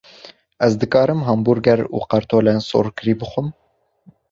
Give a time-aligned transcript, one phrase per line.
[0.67, 3.47] Ez dikarim hambûrger û kartolên sorkirî bixwim?